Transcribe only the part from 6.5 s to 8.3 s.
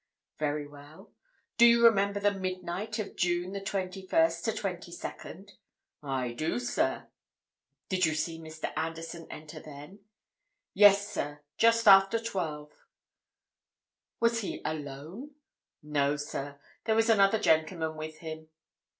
sir." "Did you